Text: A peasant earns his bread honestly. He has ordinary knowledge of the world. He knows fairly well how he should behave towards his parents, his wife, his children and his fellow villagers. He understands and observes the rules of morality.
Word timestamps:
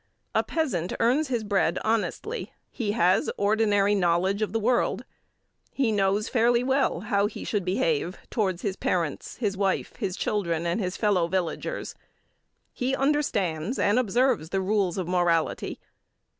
A 0.33 0.41
peasant 0.41 0.93
earns 0.99 1.27
his 1.27 1.43
bread 1.43 1.77
honestly. 1.83 2.51
He 2.71 2.93
has 2.93 3.29
ordinary 3.37 3.93
knowledge 3.93 4.41
of 4.41 4.51
the 4.51 4.59
world. 4.59 5.05
He 5.71 5.91
knows 5.91 6.27
fairly 6.27 6.63
well 6.63 7.01
how 7.01 7.27
he 7.27 7.43
should 7.43 7.63
behave 7.63 8.17
towards 8.31 8.63
his 8.63 8.75
parents, 8.75 9.35
his 9.35 9.55
wife, 9.55 9.95
his 9.97 10.17
children 10.17 10.65
and 10.65 10.81
his 10.81 10.97
fellow 10.97 11.27
villagers. 11.27 11.93
He 12.73 12.95
understands 12.95 13.77
and 13.77 13.99
observes 13.99 14.49
the 14.49 14.59
rules 14.59 14.97
of 14.97 15.07
morality. 15.07 15.79